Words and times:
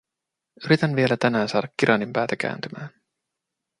Yritän 0.65 0.95
vielä 0.95 1.17
tänään 1.17 1.49
saada 1.49 1.67
Kiranin 1.77 2.13
päätä 2.13 2.35
kääntymään. 2.35 2.89